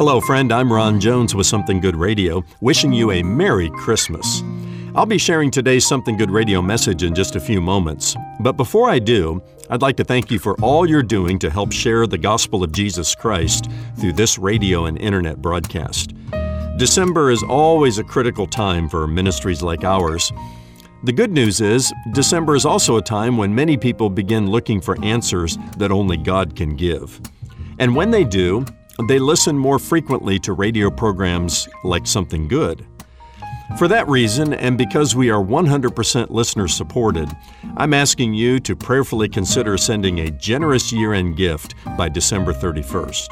[0.00, 0.50] Hello, friend.
[0.50, 4.42] I'm Ron Jones with Something Good Radio, wishing you a Merry Christmas.
[4.94, 8.16] I'll be sharing today's Something Good Radio message in just a few moments.
[8.40, 11.70] But before I do, I'd like to thank you for all you're doing to help
[11.70, 16.14] share the gospel of Jesus Christ through this radio and internet broadcast.
[16.78, 20.32] December is always a critical time for ministries like ours.
[21.04, 24.96] The good news is, December is also a time when many people begin looking for
[25.04, 27.20] answers that only God can give.
[27.78, 28.64] And when they do,
[29.08, 32.86] they listen more frequently to radio programs like Something Good.
[33.78, 37.30] For that reason, and because we are 100% listener supported,
[37.76, 43.28] I'm asking you to prayerfully consider sending a generous year end gift by December 31st.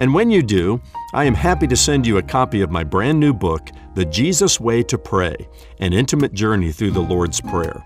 [0.00, 0.80] And when you do,
[1.14, 4.58] I am happy to send you a copy of my brand new book, The Jesus
[4.58, 5.48] Way to Pray
[5.78, 7.84] An Intimate Journey Through the Lord's Prayer.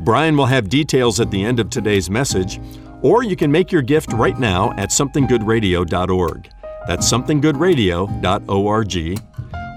[0.00, 2.60] Brian will have details at the end of today's message,
[3.02, 6.50] or you can make your gift right now at somethinggoodradio.org.
[6.86, 9.20] That's somethinggoodradio.org.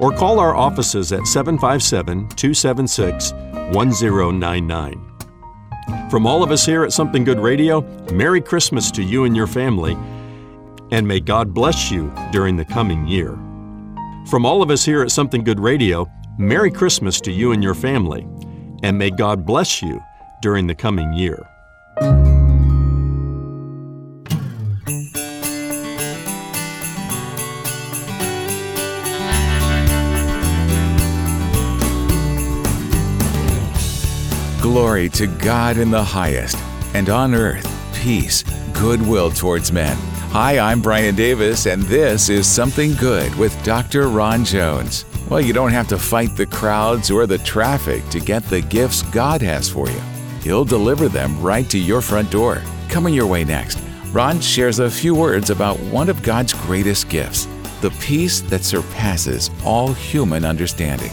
[0.01, 5.07] Or call our offices at 757 276 1099.
[6.09, 9.47] From all of us here at Something Good Radio, Merry Christmas to you and your
[9.47, 9.97] family,
[10.91, 13.37] and may God bless you during the coming year.
[14.29, 17.75] From all of us here at Something Good Radio, Merry Christmas to you and your
[17.75, 18.27] family,
[18.83, 20.01] and may God bless you
[20.41, 21.50] during the coming year.
[34.71, 36.57] Glory to God in the highest,
[36.93, 39.97] and on earth, peace, goodwill towards men.
[40.31, 44.07] Hi, I'm Brian Davis, and this is Something Good with Dr.
[44.07, 45.03] Ron Jones.
[45.29, 49.01] Well, you don't have to fight the crowds or the traffic to get the gifts
[49.01, 49.99] God has for you.
[50.41, 52.61] He'll deliver them right to your front door.
[52.87, 53.77] Coming your way next,
[54.13, 57.45] Ron shares a few words about one of God's greatest gifts
[57.81, 61.11] the peace that surpasses all human understanding.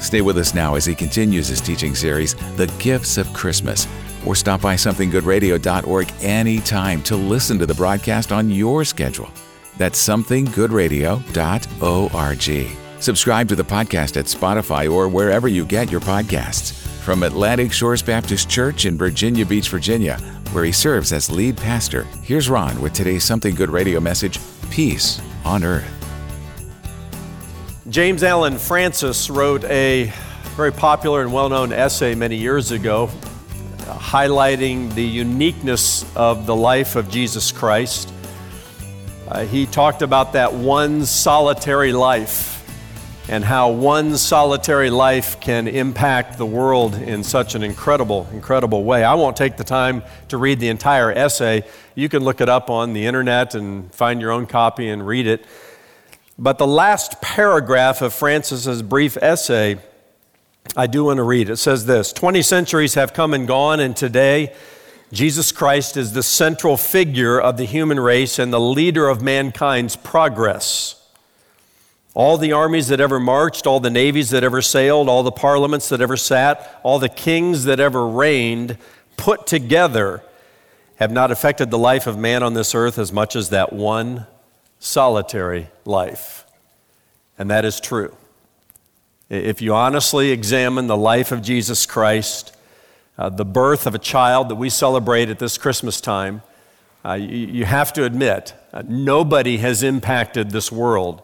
[0.00, 3.86] Stay with us now as he continues his teaching series, The Gifts of Christmas,
[4.26, 9.30] or stop by somethinggoodradio.org anytime to listen to the broadcast on your schedule.
[9.76, 12.76] That's somethinggoodradio.org.
[13.00, 16.72] Subscribe to the podcast at Spotify or wherever you get your podcasts.
[17.02, 20.18] From Atlantic Shores Baptist Church in Virginia Beach, Virginia,
[20.52, 25.20] where he serves as lead pastor, here's Ron with today's Something Good radio message Peace
[25.44, 25.97] on Earth.
[27.90, 30.12] James Allen Francis wrote a
[30.56, 33.06] very popular and well known essay many years ago
[33.86, 38.12] highlighting the uniqueness of the life of Jesus Christ.
[39.26, 42.56] Uh, he talked about that one solitary life
[43.30, 49.02] and how one solitary life can impact the world in such an incredible, incredible way.
[49.02, 51.64] I won't take the time to read the entire essay.
[51.94, 55.26] You can look it up on the internet and find your own copy and read
[55.26, 55.46] it.
[56.38, 59.78] But the last paragraph of Francis's brief essay,
[60.76, 61.50] I do want to read.
[61.50, 64.54] It says this 20 centuries have come and gone, and today,
[65.12, 69.96] Jesus Christ is the central figure of the human race and the leader of mankind's
[69.96, 70.94] progress.
[72.14, 75.88] All the armies that ever marched, all the navies that ever sailed, all the parliaments
[75.88, 78.78] that ever sat, all the kings that ever reigned,
[79.16, 80.22] put together,
[80.96, 84.26] have not affected the life of man on this earth as much as that one
[84.78, 86.46] solitary life.
[87.38, 88.14] And that is true.
[89.30, 92.56] If you honestly examine the life of Jesus Christ,
[93.18, 96.42] uh, the birth of a child that we celebrate at this Christmas time,
[97.04, 101.22] uh, you, you, have to admit, uh, nobody has impacted this world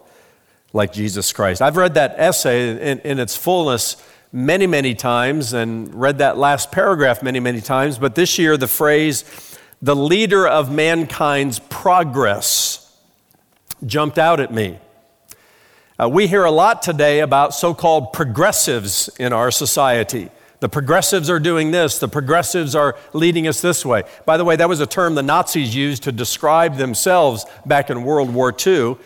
[0.72, 1.62] like Jesus Christ.
[1.62, 3.96] I've read that essay in, in its fullness
[4.32, 8.66] many, many times and read that last paragraph many, many times, but this year the
[8.66, 9.24] phrase,
[9.80, 12.73] the leader of mankind's progress,
[13.86, 14.78] jumped out at me.
[15.98, 20.30] Uh, we hear a lot today about so called progressives in our society.
[20.60, 24.02] The progressives are doing this, the progressives are leading us this way.
[24.24, 28.02] By the way, that was a term the Nazis used to describe themselves back in
[28.02, 28.96] World War II.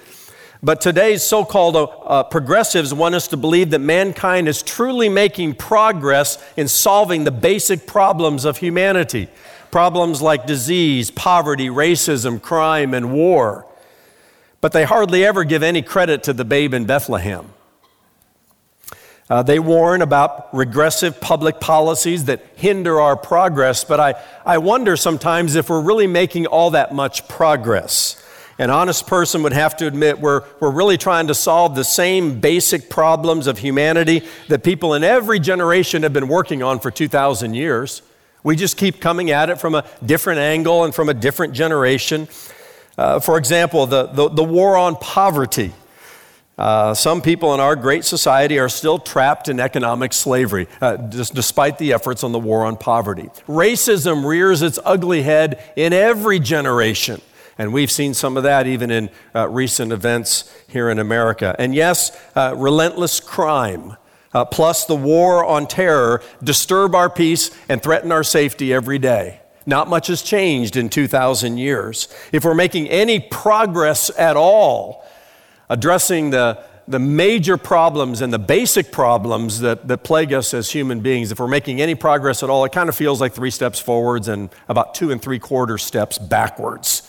[0.63, 5.09] But today's so called uh, uh, progressives want us to believe that mankind is truly
[5.09, 9.29] making progress in solving the basic problems of humanity
[9.71, 13.67] problems like disease, poverty, racism, crime, and war.
[14.61, 17.53] But they hardly ever give any credit to the babe in Bethlehem.
[19.31, 24.15] Uh, they warn about regressive public policies that hinder our progress, but I,
[24.45, 28.25] I wonder sometimes if we're really making all that much progress.
[28.59, 32.41] An honest person would have to admit we're, we're really trying to solve the same
[32.41, 37.55] basic problems of humanity that people in every generation have been working on for 2,000
[37.55, 38.03] years.
[38.43, 42.29] We just keep coming at it from a different angle and from a different generation.
[42.99, 45.73] Uh, for example, the, the, the, war on poverty.
[46.59, 51.79] Uh, some people in our great society are still trapped in economic slavery, uh, despite
[51.79, 53.31] the efforts on the war on poverty.
[53.47, 57.21] Racism rears its ugly head in every generation.
[57.57, 61.55] And we've seen some of that even in uh, recent events here in America.
[61.57, 63.97] And yes, uh, relentless crime,
[64.35, 69.41] uh, plus the war on terror, disturb our peace and threaten our safety every day.
[69.69, 72.09] Not much has changed in 2,000 years.
[72.33, 75.05] If we're making any progress at all,
[75.69, 81.01] addressing the, the major problems and the basic problems that, that plague us as human
[81.01, 83.79] beings, if we're making any progress at all, it kind of feels like three steps
[83.79, 87.03] forwards and about two and three quarter steps backwards.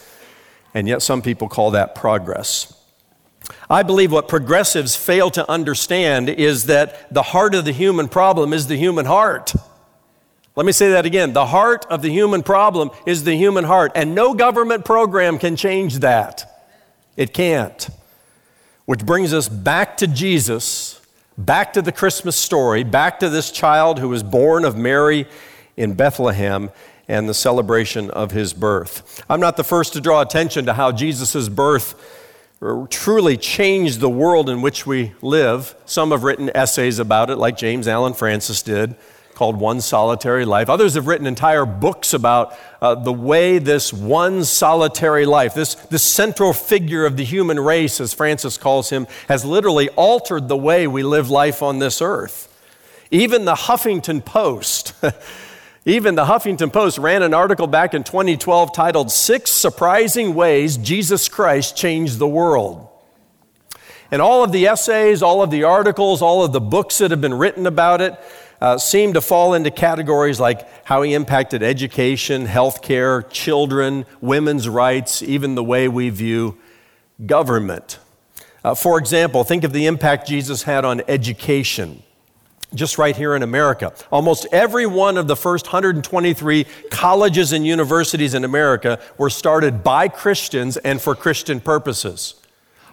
[0.73, 2.73] And yet, some people call that progress.
[3.69, 8.51] I believe what progressives fail to understand is that the heart of the human problem
[8.51, 9.53] is the human heart.
[10.59, 11.31] Let me say that again.
[11.31, 15.55] The heart of the human problem is the human heart, and no government program can
[15.55, 16.67] change that.
[17.15, 17.89] It can't.
[18.83, 20.99] Which brings us back to Jesus,
[21.37, 25.27] back to the Christmas story, back to this child who was born of Mary
[25.77, 26.71] in Bethlehem
[27.07, 29.23] and the celebration of his birth.
[29.29, 31.95] I'm not the first to draw attention to how Jesus' birth
[32.89, 35.73] truly changed the world in which we live.
[35.85, 38.97] Some have written essays about it, like James Allen Francis did,
[39.39, 40.69] called One Solitary Life.
[40.69, 46.03] Others have written entire books about uh, the way this one solitary life, this, this
[46.03, 50.87] central figure of the human race, as Francis calls him, has literally altered the way
[50.87, 52.53] we live life on this earth.
[53.11, 54.93] Even the Huffington Post.
[55.85, 61.29] Even the Huffington Post ran an article back in 2012 titled Six Surprising Ways Jesus
[61.29, 62.89] Christ Changed the World.
[64.11, 67.21] And all of the essays, all of the articles, all of the books that have
[67.21, 68.19] been written about it
[68.61, 75.21] uh, seem to fall into categories like how he impacted education, healthcare, children, women's rights,
[75.21, 76.57] even the way we view
[77.25, 77.99] government.
[78.63, 82.03] Uh, for example, think of the impact Jesus had on education
[82.75, 83.93] just right here in America.
[84.11, 90.07] Almost every one of the first 123 colleges and universities in America were started by
[90.07, 92.35] Christians and for Christian purposes.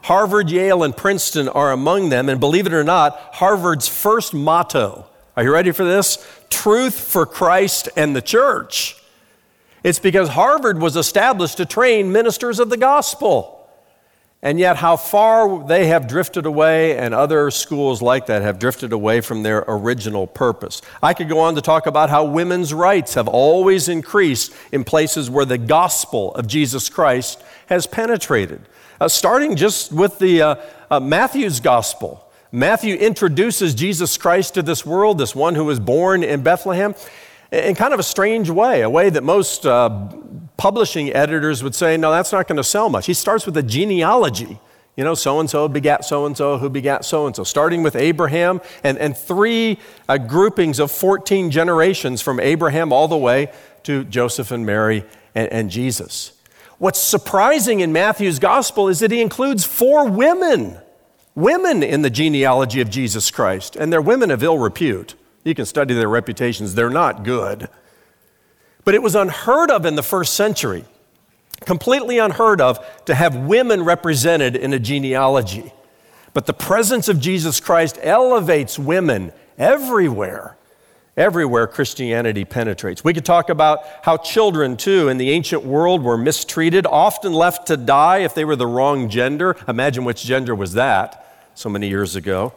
[0.05, 5.07] Harvard, Yale, and Princeton are among them, and believe it or not, Harvard's first motto
[5.37, 6.25] are you ready for this?
[6.49, 8.97] Truth for Christ and the church.
[9.85, 13.53] It's because Harvard was established to train ministers of the gospel.
[14.43, 18.93] And yet, how far they have drifted away, and other schools like that have drifted
[18.93, 20.83] away from their original purpose.
[21.03, 25.31] I could go on to talk about how women's rights have always increased in places
[25.31, 28.61] where the gospel of Jesus Christ has penetrated.
[29.01, 30.57] Uh, starting just with the uh,
[30.91, 32.26] uh, Matthew's gospel.
[32.53, 36.95] Matthew introduces Jesus Christ to this world, this one who was born in Bethlehem,
[37.51, 40.09] in kind of a strange way, a way that most uh,
[40.57, 43.07] publishing editors would say, no, that's not going to sell much.
[43.07, 44.59] He starts with a genealogy.
[44.97, 47.83] You know, so and so begat so and so, who begat so and so, starting
[47.83, 49.79] with Abraham and, and three
[50.09, 53.53] uh, groupings of 14 generations from Abraham all the way
[53.83, 55.05] to Joseph and Mary
[55.35, 56.33] and, and Jesus.
[56.79, 60.79] What's surprising in Matthew's gospel is that he includes four women,
[61.37, 65.15] women in the genealogy of Jesus Christ, and they're women of ill repute.
[65.45, 67.69] You can study their reputations, they're not good.
[68.85, 70.85] But it was unheard of in the first century,
[71.61, 75.73] completely unheard of, to have women represented in a genealogy.
[76.33, 80.57] But the presence of Jesus Christ elevates women everywhere,
[81.17, 83.05] everywhere Christianity penetrates.
[83.05, 87.67] We could talk about how children, too, in the ancient world were mistreated, often left
[87.69, 89.57] to die if they were the wrong gender.
[89.69, 91.25] Imagine which gender was that
[91.57, 92.53] so many years ago.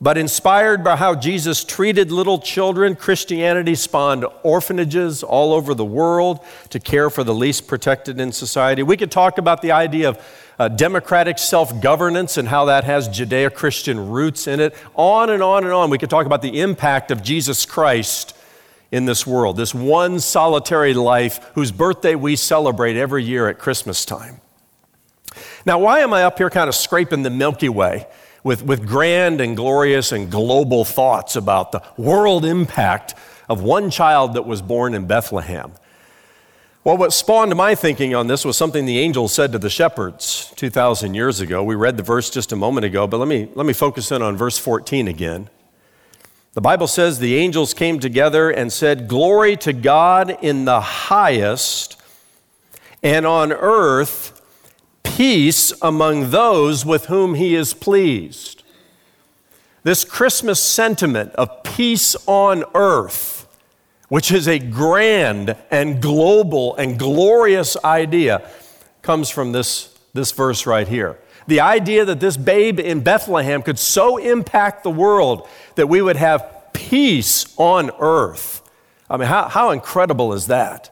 [0.00, 6.40] But inspired by how Jesus treated little children, Christianity spawned orphanages all over the world
[6.70, 8.82] to care for the least protected in society.
[8.82, 13.08] We could talk about the idea of uh, democratic self governance and how that has
[13.08, 14.74] Judeo Christian roots in it.
[14.94, 15.88] On and on and on.
[15.88, 18.36] We could talk about the impact of Jesus Christ
[18.90, 24.04] in this world, this one solitary life whose birthday we celebrate every year at Christmas
[24.04, 24.40] time.
[25.64, 28.08] Now, why am I up here kind of scraping the Milky Way?
[28.44, 33.14] With, with grand and glorious and global thoughts about the world impact
[33.48, 35.72] of one child that was born in Bethlehem.
[36.84, 40.52] Well, what spawned my thinking on this was something the angel said to the shepherds
[40.56, 41.62] 2,000 years ago.
[41.62, 44.20] We read the verse just a moment ago, but let me, let me focus in
[44.20, 45.48] on verse 14 again.
[46.54, 51.98] The Bible says the angels came together and said, Glory to God in the highest,
[53.00, 54.31] and on earth
[55.16, 58.62] peace among those with whom he is pleased.
[59.82, 63.46] This Christmas sentiment of peace on earth,
[64.08, 68.48] which is a grand and global and glorious idea,
[69.02, 71.18] comes from this, this verse right here.
[71.46, 76.16] The idea that this babe in Bethlehem could so impact the world that we would
[76.16, 78.62] have peace on earth.
[79.10, 80.91] I mean, how, how incredible is that?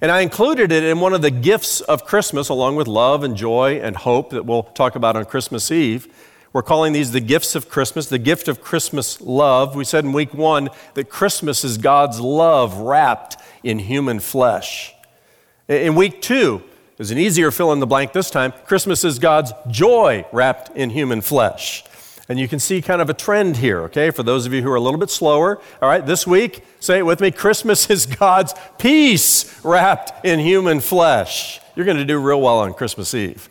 [0.00, 3.36] And I included it in one of the gifts of Christmas, along with love and
[3.36, 6.08] joy and hope that we'll talk about on Christmas Eve.
[6.52, 9.74] We're calling these the gifts of Christmas, the gift of Christmas love.
[9.74, 14.94] We said in week one that Christmas is God's love wrapped in human flesh.
[15.68, 16.62] In week two,
[16.96, 18.52] there's an easier fill in the blank this time.
[18.66, 21.82] Christmas is God's joy wrapped in human flesh.
[22.28, 24.10] And you can see kind of a trend here, okay?
[24.10, 26.98] For those of you who are a little bit slower, all right, this week, say
[26.98, 31.60] it with me Christmas is God's peace wrapped in human flesh.
[31.76, 33.50] You're going to do real well on Christmas Eve.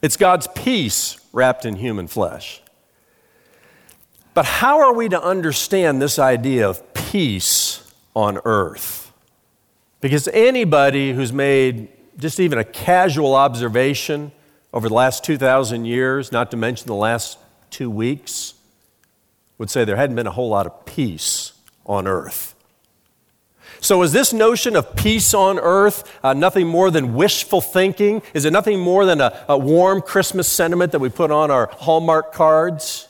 [0.00, 2.60] it's God's peace wrapped in human flesh.
[4.34, 9.12] But how are we to understand this idea of peace on earth?
[10.00, 14.32] Because anybody who's made just even a casual observation
[14.72, 17.38] over the last 2,000 years, not to mention the last
[17.70, 18.54] two weeks,
[19.58, 21.52] would say there hadn't been a whole lot of peace
[21.86, 22.54] on earth.
[23.80, 28.22] So, is this notion of peace on earth uh, nothing more than wishful thinking?
[28.32, 31.66] Is it nothing more than a, a warm Christmas sentiment that we put on our
[31.66, 33.08] Hallmark cards?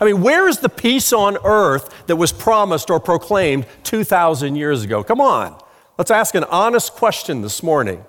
[0.00, 4.84] I mean, where is the peace on earth that was promised or proclaimed 2,000 years
[4.84, 5.02] ago?
[5.02, 5.60] Come on.
[5.98, 8.04] Let's ask an honest question this morning.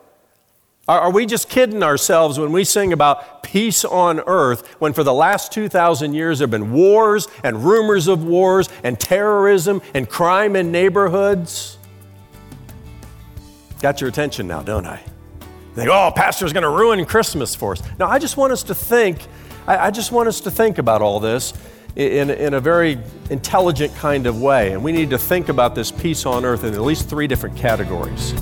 [0.86, 5.02] Are, are, we just kidding ourselves when we sing about peace on earth when for
[5.02, 10.10] the last 2,000 years there have been wars and rumors of wars and terrorism and
[10.10, 11.78] crime in neighborhoods?
[13.80, 15.02] Got your attention now, don't I?
[15.76, 17.82] They go, oh, pastor's going to ruin Christmas for us.
[17.98, 19.26] Now, I just want us to think,
[19.66, 21.54] I, I just want us to think about all this
[21.96, 23.00] in, in a very
[23.30, 24.74] intelligent kind of way.
[24.74, 27.56] And we need to think about this peace on earth in at least three different
[27.56, 28.34] categories.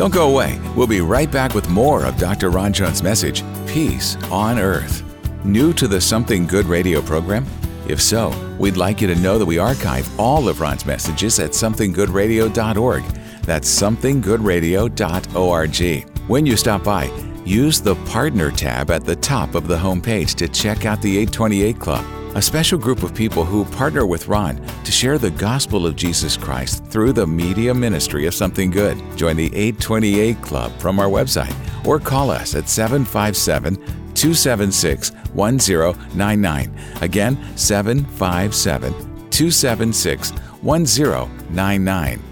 [0.00, 0.58] Don't go away.
[0.74, 2.48] We'll be right back with more of Dr.
[2.48, 5.02] Ron Jones' message Peace on Earth.
[5.44, 7.44] New to the Something Good radio program?
[7.86, 11.50] If so, we'd like you to know that we archive all of Ron's messages at
[11.50, 13.02] somethinggoodradio.org.
[13.42, 16.28] That's somethinggoodradio.org.
[16.28, 17.04] When you stop by,
[17.44, 21.78] use the Partner tab at the top of the homepage to check out the 828
[21.78, 25.96] Club, a special group of people who partner with Ron to share the gospel of
[25.96, 28.98] Jesus Christ through the media ministry of Something Good.
[29.16, 31.54] Join the 828 Club from our website
[31.86, 33.74] or call us at 757
[34.14, 36.78] 276 1099.
[37.00, 38.92] Again, 757
[39.30, 40.30] 276
[40.62, 42.22] 1099.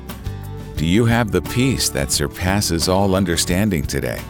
[0.77, 4.21] Do you have the peace that surpasses all understanding today?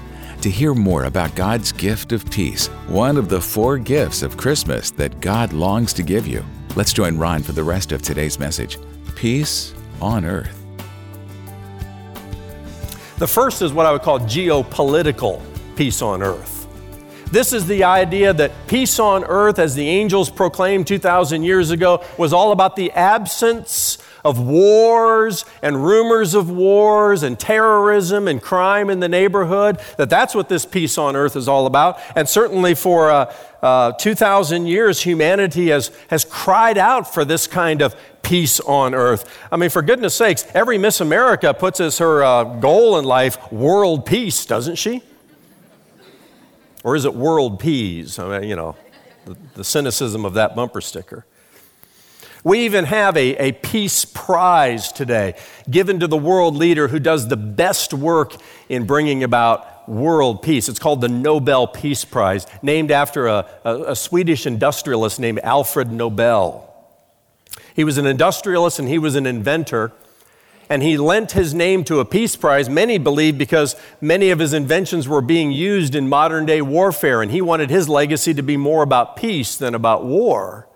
[0.43, 4.93] To hear more about God's gift of peace, one of the four gifts of Christmas
[4.93, 6.45] that God longs to give you,
[6.77, 8.79] let's join Ron for the rest of today's message
[9.17, 10.65] Peace on Earth.
[13.19, 15.43] The first is what I would call geopolitical
[15.75, 16.69] peace on earth.
[17.33, 22.05] This is the idea that peace on earth, as the angels proclaimed 2,000 years ago,
[22.17, 28.91] was all about the absence of wars and rumors of wars and terrorism and crime
[28.91, 31.99] in the neighborhood, that that's what this peace on earth is all about.
[32.15, 37.81] And certainly for uh, uh, 2,000 years, humanity has, has cried out for this kind
[37.81, 39.35] of peace on earth.
[39.51, 43.51] I mean, for goodness sakes, every Miss America puts as her uh, goal in life
[43.51, 45.03] world peace, doesn't she?
[46.85, 48.19] Or is it world peas?
[48.19, 48.77] I mean, you know,
[49.25, 51.25] the, the cynicism of that bumper sticker.
[52.45, 55.35] We even have a, a peace prize today
[55.69, 58.35] given to the world leader who does the best work
[58.69, 60.69] in bringing about world peace.
[60.69, 65.91] It's called the Nobel Peace Prize, named after a, a, a Swedish industrialist named Alfred
[65.91, 66.65] Nobel.
[67.75, 69.93] He was an industrialist and he was an inventor
[70.71, 74.53] and he lent his name to a peace prize, many believe because many of his
[74.53, 78.57] inventions were being used in modern day warfare, and he wanted his legacy to be
[78.57, 80.68] more about peace than about war.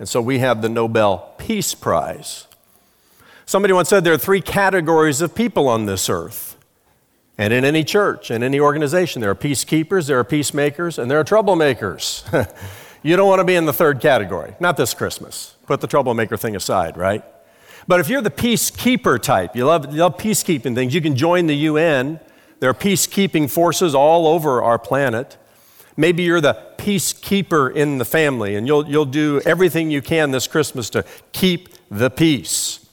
[0.00, 2.46] And so we have the Nobel Peace Prize.
[3.44, 6.56] Somebody once said there are three categories of people on this earth.
[7.36, 11.20] And in any church, in any organization, there are peacekeepers, there are peacemakers, and there
[11.20, 12.24] are troublemakers.
[13.02, 14.54] you don't want to be in the third category.
[14.58, 15.54] Not this Christmas.
[15.66, 17.22] Put the troublemaker thing aside, right?
[17.86, 21.46] But if you're the peacekeeper type, you love, you love peacekeeping things, you can join
[21.46, 22.20] the UN.
[22.60, 25.36] There are peacekeeping forces all over our planet.
[26.00, 30.46] Maybe you're the peacekeeper in the family, and you'll, you'll do everything you can this
[30.46, 32.86] Christmas to keep the peace.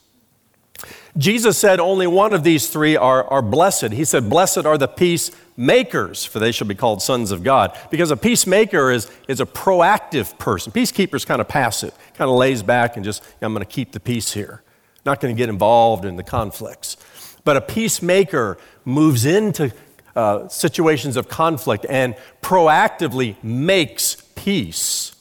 [1.17, 3.93] Jesus said only one of these three are, are blessed.
[3.93, 7.79] He said, Blessed are the peacemakers, for they shall be called sons of God.
[7.89, 10.73] Because a peacemaker is, is a proactive person.
[10.73, 14.01] Peacekeeper's kind of passive, kind of lays back and just, I'm going to keep the
[14.01, 14.63] peace here.
[15.05, 16.97] Not going to get involved in the conflicts.
[17.45, 19.71] But a peacemaker moves into
[20.17, 25.15] uh, situations of conflict and proactively makes peace.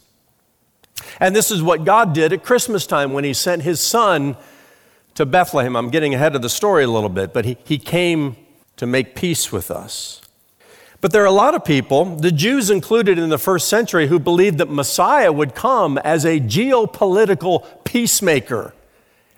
[1.20, 4.36] And this is what God did at Christmas time when He sent His Son
[5.14, 5.76] to Bethlehem.
[5.76, 8.36] I'm getting ahead of the story a little bit, but he, he came
[8.76, 10.22] to make peace with us.
[11.00, 14.18] But there are a lot of people, the Jews included in the first century, who
[14.18, 18.74] believed that Messiah would come as a geopolitical peacemaker.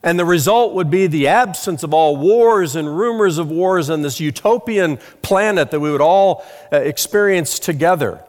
[0.02, 4.04] And the result would be the absence of all wars and rumors of wars and
[4.04, 8.22] this utopian planet that we would all uh, experience together.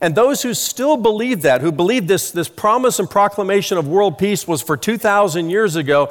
[0.00, 4.18] And those who still believe that, who believe this, this promise and proclamation of world
[4.18, 6.10] peace was for 2,000 years ago,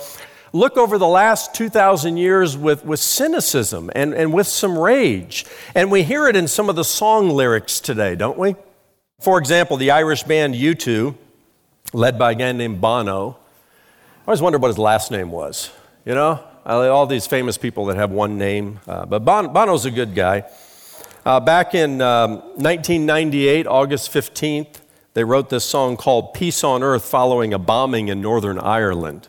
[0.54, 5.46] look over the last 2,000 years with, with cynicism and, and with some rage.
[5.74, 8.56] And we hear it in some of the song lyrics today, don't we?
[9.22, 11.16] For example, the Irish band U2,
[11.92, 13.39] led by a guy named Bono,
[14.28, 15.72] always wondered what his last name was.
[16.06, 18.80] You know, all these famous people that have one name.
[18.88, 20.44] Uh, but bon- Bono's a good guy.
[21.26, 24.80] Uh, back in um, 1998, August 15th,
[25.14, 29.28] they wrote this song called Peace on Earth following a bombing in Northern Ireland.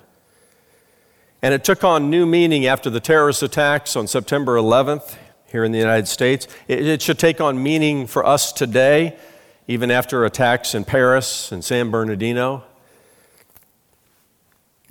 [1.42, 5.16] And it took on new meaning after the terrorist attacks on September 11th
[5.46, 6.46] here in the United States.
[6.68, 9.16] It, it, should take on meaning for us today,
[9.66, 12.64] even after attacks in Paris and San Bernardino.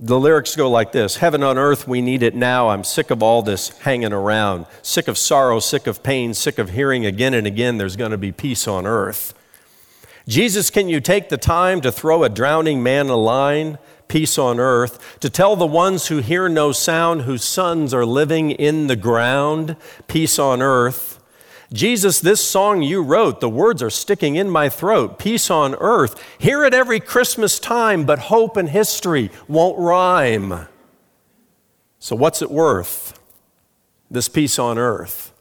[0.02, 2.70] The lyrics go like this Heaven on earth, we need it now.
[2.70, 4.66] I'm sick of all this hanging around.
[4.82, 8.18] Sick of sorrow, sick of pain, sick of hearing again and again there's going to
[8.18, 9.34] be peace on earth.
[10.26, 13.78] Jesus, can you take the time to throw a drowning man a line?
[14.08, 18.50] peace on earth, to tell the ones who hear no sound, whose sons are living
[18.50, 19.76] in the ground,
[20.08, 21.19] peace on earth.
[21.72, 25.20] Jesus, this song you wrote, the words are sticking in my throat.
[25.20, 26.24] Peace on earth.
[26.40, 30.68] Hear it every Christmas time, but hope and history won't rhyme.
[32.00, 33.20] So, what's it worth?
[34.10, 35.32] This peace on earth.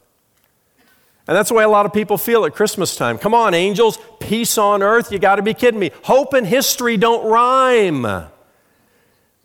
[1.27, 3.19] And that's the way a lot of people feel at Christmas time.
[3.19, 5.13] Come on, angels, peace on earth.
[5.13, 5.91] You got to be kidding me.
[6.05, 8.03] Hope and history don't rhyme.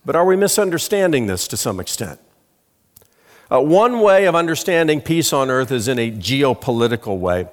[0.05, 2.19] But are we misunderstanding this to some extent?
[3.53, 7.47] Uh, one way of understanding peace on earth is in a geopolitical way.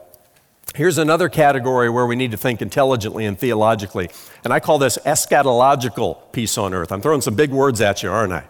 [0.74, 4.08] Here's another category where we need to think intelligently and theologically,
[4.42, 6.90] and I call this eschatological peace on earth.
[6.90, 8.44] I'm throwing some big words at you, aren't I?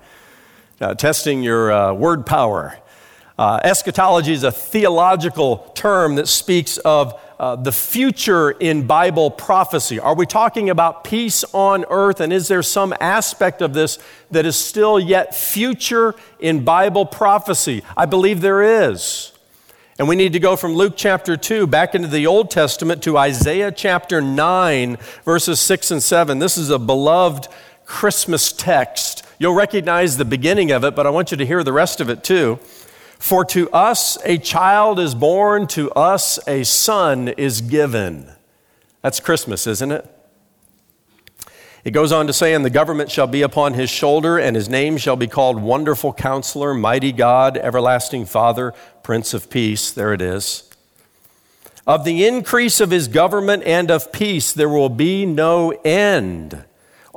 [0.80, 2.78] Uh, testing your uh, word power.
[3.36, 9.98] Uh, eschatology is a theological term that speaks of uh, the future in Bible prophecy.
[9.98, 12.20] Are we talking about peace on earth?
[12.20, 13.98] And is there some aspect of this
[14.30, 17.82] that is still yet future in Bible prophecy?
[17.96, 19.32] I believe there is.
[19.98, 23.16] And we need to go from Luke chapter 2 back into the Old Testament to
[23.16, 26.40] Isaiah chapter 9, verses 6 and 7.
[26.40, 27.48] This is a beloved
[27.86, 29.24] Christmas text.
[29.38, 32.10] You'll recognize the beginning of it, but I want you to hear the rest of
[32.10, 32.58] it too.
[33.20, 38.32] For to us a child is born, to us a son is given.
[39.02, 40.10] That's Christmas, isn't it?
[41.84, 44.70] It goes on to say, And the government shall be upon his shoulder, and his
[44.70, 49.90] name shall be called Wonderful Counselor, Mighty God, Everlasting Father, Prince of Peace.
[49.90, 50.70] There it is.
[51.86, 56.64] Of the increase of his government and of peace there will be no end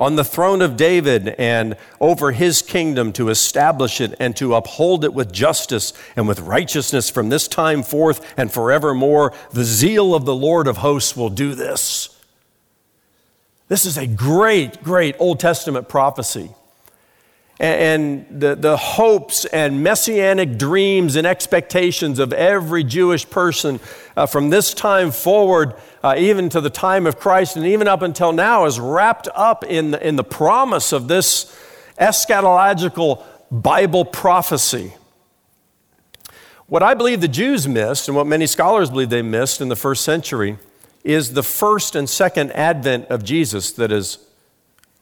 [0.04, 5.02] on the throne of David and over his kingdom to establish it and to uphold
[5.02, 9.32] it with justice and with righteousness from this time forth and forevermore.
[9.52, 12.10] The zeal of the Lord of hosts will do this.
[13.68, 16.50] This is a great, great Old Testament prophecy
[17.60, 23.78] and the, the hopes and messianic dreams and expectations of every Jewish person
[24.16, 28.02] uh, from this time forward, uh, even to the time of Christ, and even up
[28.02, 31.56] until now, is wrapped up in the, in the promise of this
[31.98, 34.94] eschatological Bible prophecy.
[36.66, 39.76] What I believe the Jews missed, and what many scholars believe they missed in the
[39.76, 40.58] first century,
[41.04, 44.18] is the first and second advent of Jesus that is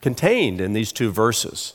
[0.00, 1.74] contained in these two verses.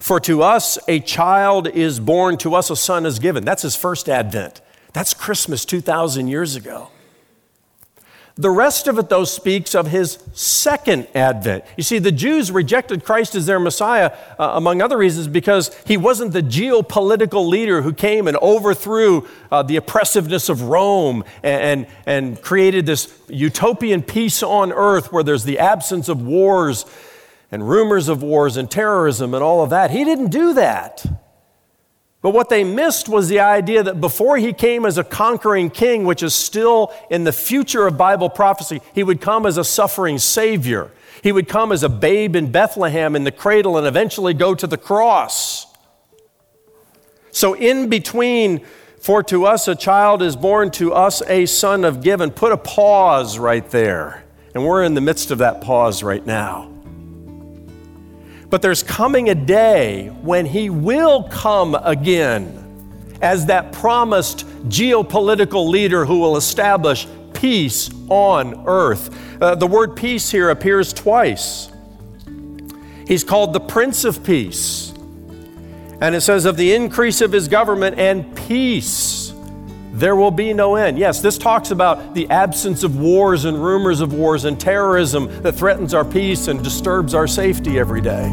[0.00, 3.44] For to us a child is born, to us a son is given.
[3.44, 4.60] That's his first advent.
[4.92, 6.90] That's Christmas 2,000 years ago.
[8.38, 11.64] The rest of it, though, speaks of his second advent.
[11.76, 15.96] You see, the Jews rejected Christ as their Messiah, uh, among other reasons, because he
[15.96, 21.86] wasn't the geopolitical leader who came and overthrew uh, the oppressiveness of Rome and, and,
[22.06, 26.84] and created this utopian peace on earth where there's the absence of wars
[27.50, 29.90] and rumors of wars and terrorism and all of that.
[29.90, 31.04] He didn't do that.
[32.20, 36.04] But what they missed was the idea that before he came as a conquering king,
[36.04, 40.18] which is still in the future of Bible prophecy, he would come as a suffering
[40.18, 40.90] Savior.
[41.22, 44.66] He would come as a babe in Bethlehem in the cradle and eventually go to
[44.66, 45.66] the cross.
[47.30, 48.64] So, in between,
[49.00, 52.56] for to us a child is born, to us a son of given, put a
[52.56, 54.24] pause right there.
[54.54, 56.72] And we're in the midst of that pause right now.
[58.50, 62.54] But there's coming a day when he will come again
[63.20, 69.42] as that promised geopolitical leader who will establish peace on earth.
[69.42, 71.70] Uh, the word peace here appears twice.
[73.06, 74.92] He's called the Prince of Peace.
[76.00, 79.17] And it says, of the increase of his government and peace,
[79.92, 80.98] there will be no end.
[80.98, 85.52] Yes, this talks about the absence of wars and rumors of wars and terrorism that
[85.52, 88.28] threatens our peace and disturbs our safety every day.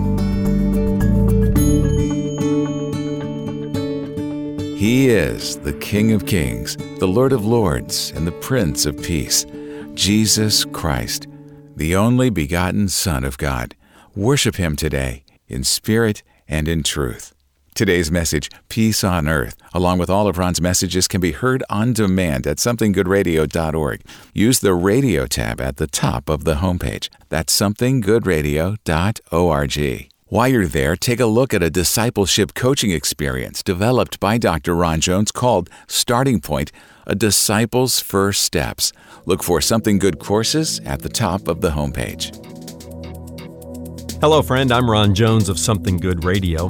[4.78, 9.46] He is the King of Kings, the Lord of Lords, and the Prince of Peace,
[9.96, 11.28] Jesus Christ,
[11.76, 13.76] the only begotten Son of God.
[14.16, 17.35] Worship Him today in spirit and in truth.
[17.76, 21.92] Today's message, Peace on Earth, along with all of Ron's messages, can be heard on
[21.92, 24.02] demand at somethinggoodradio.org.
[24.34, 27.10] Use the radio tab at the top of the homepage.
[27.28, 30.10] That's somethinggoodradio.org.
[30.28, 34.74] While you're there, take a look at a discipleship coaching experience developed by Dr.
[34.74, 36.72] Ron Jones called Starting Point
[37.06, 38.94] A Disciple's First Steps.
[39.26, 42.42] Look for Something Good courses at the top of the homepage.
[44.22, 44.72] Hello, friend.
[44.72, 46.70] I'm Ron Jones of Something Good Radio.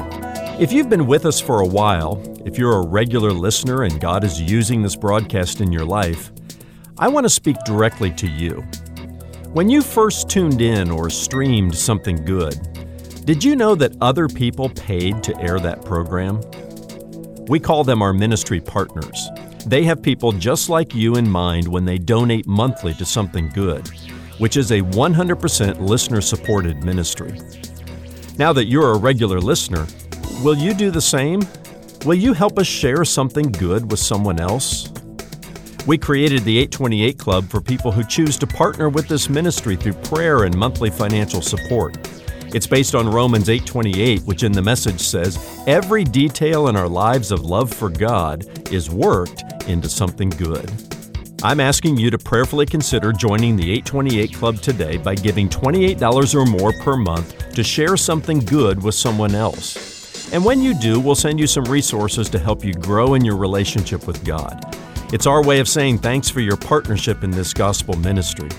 [0.58, 4.24] If you've been with us for a while, if you're a regular listener and God
[4.24, 6.32] is using this broadcast in your life,
[6.98, 8.62] I want to speak directly to you.
[9.52, 12.56] When you first tuned in or streamed something good,
[13.26, 16.40] did you know that other people paid to air that program?
[17.48, 19.28] We call them our ministry partners.
[19.66, 23.86] They have people just like you in mind when they donate monthly to something good,
[24.38, 27.38] which is a 100% listener supported ministry.
[28.38, 29.86] Now that you're a regular listener,
[30.44, 31.42] Will you do the same?
[32.06, 34.92] Will you help us share something good with someone else?
[35.88, 39.94] We created the 828 Club for people who choose to partner with this ministry through
[39.94, 41.98] prayer and monthly financial support.
[42.54, 47.32] It's based on Romans 8:28, which in the message says, "Every detail in our lives
[47.32, 50.70] of love for God is worked into something good."
[51.44, 56.46] I'm asking you to prayerfully consider joining the 828 Club today by giving $28 or
[56.46, 59.95] more per month to share something good with someone else.
[60.32, 63.38] And when you do, we'll send you some resources to help you grow in your
[63.38, 64.76] relationship with God.
[65.14, 68.50] It's our way of saying thanks for your partnership in this gospel ministry.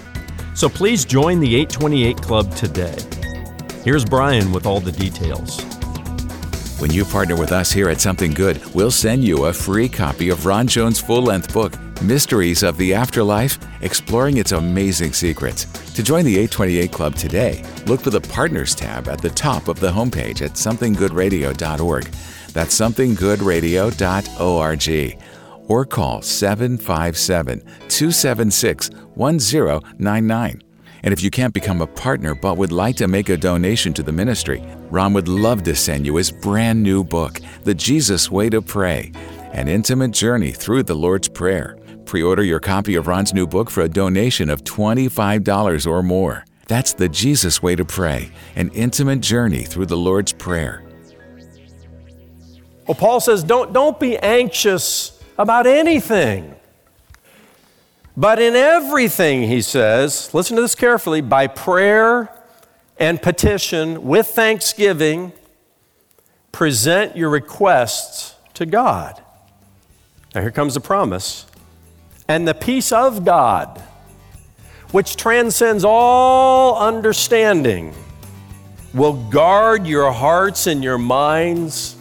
[0.55, 2.97] So please join the 828 Club today.
[3.85, 5.61] Here's Brian with all the details.
[6.81, 10.29] When you partner with us here at Something Good, we'll send you a free copy
[10.29, 15.67] of Ron Jones' full length book, Mysteries of the Afterlife, exploring its amazing secrets.
[15.97, 19.81] To join the 828 Club today, look for the Partners tab at the top of
[19.81, 22.05] the homepage at somethinggoodradio.org.
[22.53, 25.23] That's somethinggoodradio.org.
[25.69, 30.63] Or call 757 276 1099.
[31.03, 34.03] And if you can't become a partner but would like to make a donation to
[34.03, 38.51] the ministry, Ron would love to send you his brand new book, The Jesus Way
[38.51, 39.13] to Pray
[39.55, 41.76] An Intimate Journey Through the Lord's Prayer.
[42.07, 46.45] Pre order your copy of Ron's new book for a donation of $25 or more.
[46.69, 50.85] That's the Jesus way to pray, an intimate journey through the Lord's Prayer.
[52.87, 56.55] Well, Paul says, don't, don't be anxious about anything.
[58.17, 62.33] But in everything, he says, listen to this carefully, by prayer
[62.99, 65.33] and petition with thanksgiving,
[66.53, 69.21] present your requests to God.
[70.35, 71.47] Now, here comes the promise
[72.29, 73.83] and the peace of God,
[74.93, 77.95] which transcends all understanding,
[78.95, 81.97] will guard your hearts and your minds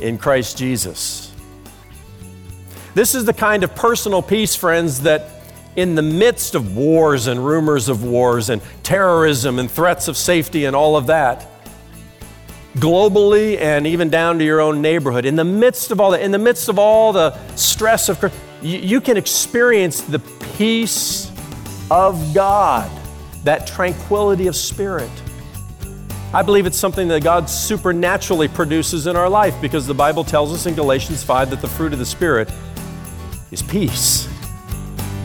[0.00, 1.32] in Christ Jesus.
[2.94, 5.30] This is the kind of personal peace, friends, that
[5.76, 10.66] in the midst of wars and rumors of wars and terrorism and threats of safety
[10.66, 11.46] and all of that,
[12.74, 16.30] globally and even down to your own neighborhood, in the midst of all that, in
[16.30, 18.20] the midst of all the stress of
[18.62, 20.18] you, can experience the
[20.56, 21.30] peace
[21.90, 22.90] of God,
[23.44, 25.10] that tranquility of spirit.
[26.34, 30.52] I believe it's something that God supernaturally produces in our life because the Bible tells
[30.52, 32.50] us in Galatians 5 that the fruit of the Spirit
[33.50, 34.28] is peace.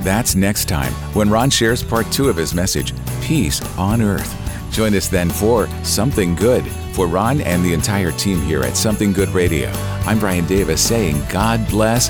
[0.01, 4.35] That's next time when Ron shares part two of his message, Peace on Earth.
[4.71, 6.67] Join us then for Something Good.
[6.93, 9.69] For Ron and the entire team here at Something Good Radio,
[10.05, 12.09] I'm Brian Davis saying God bless